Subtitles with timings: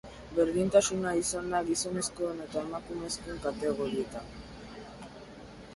[0.37, 4.35] Berdintasuna izan da gizonezkoen eta emakumezkoen kategorietan.